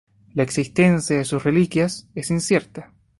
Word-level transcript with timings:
La 0.33 0.41
existencia 0.41 1.15
de 1.15 1.25
sus 1.25 1.43
reliquias 1.43 2.07
es 2.15 2.31
incierta. 2.31 2.91